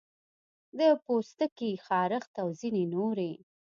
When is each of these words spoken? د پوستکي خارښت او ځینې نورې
د 0.79 0.81
پوستکي 1.03 1.71
خارښت 1.85 2.33
او 2.43 2.47
ځینې 2.59 2.83
نورې 2.95 3.31